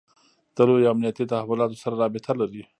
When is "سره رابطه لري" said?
1.83-2.63